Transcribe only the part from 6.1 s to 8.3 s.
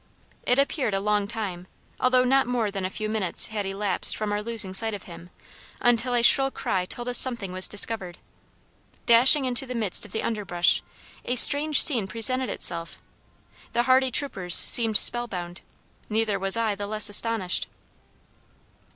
a shrill cry told us something was discovered.